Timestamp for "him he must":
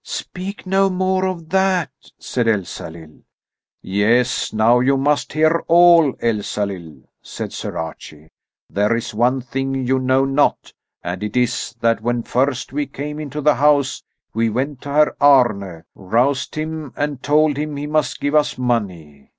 17.57-18.19